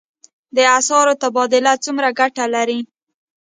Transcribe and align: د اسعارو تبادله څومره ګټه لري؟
د 0.55 0.57
اسعارو 0.77 1.13
تبادله 1.23 1.73
څومره 1.85 2.07
ګټه 2.19 2.45
لري؟ 2.55 2.79